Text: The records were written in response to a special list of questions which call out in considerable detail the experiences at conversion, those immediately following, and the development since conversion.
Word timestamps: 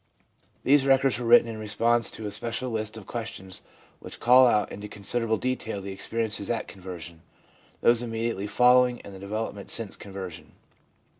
The 0.63 0.75
records 0.77 1.19
were 1.19 1.27
written 1.27 1.47
in 1.47 1.59
response 1.59 2.09
to 2.09 2.25
a 2.25 2.31
special 2.31 2.71
list 2.71 2.97
of 2.97 3.05
questions 3.05 3.61
which 3.99 4.19
call 4.19 4.47
out 4.47 4.71
in 4.71 4.81
considerable 4.87 5.37
detail 5.37 5.79
the 5.79 5.91
experiences 5.91 6.49
at 6.49 6.67
conversion, 6.67 7.21
those 7.81 8.01
immediately 8.01 8.47
following, 8.47 8.99
and 9.01 9.13
the 9.13 9.19
development 9.19 9.69
since 9.69 9.95
conversion. 9.95 10.53